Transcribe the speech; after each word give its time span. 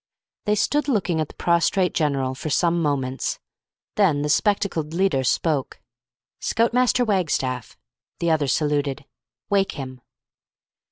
They 0.45 0.55
stood 0.55 0.87
looking 0.87 1.21
at 1.21 1.27
the 1.27 1.35
prostrate 1.35 1.93
general 1.93 2.33
for 2.33 2.49
some 2.49 2.81
moments. 2.81 3.37
Then 3.97 4.23
the 4.23 4.29
spectacled 4.29 4.95
leader 4.95 5.23
spoke. 5.23 5.79
"Scout 6.39 6.73
Master 6.73 7.05
Wagstaff." 7.05 7.77
The 8.17 8.31
other 8.31 8.47
saluted. 8.47 9.05
"Wake 9.51 9.73
him!" 9.73 10.01